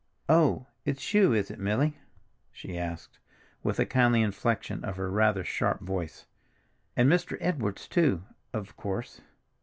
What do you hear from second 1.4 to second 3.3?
it, Milly?" she asked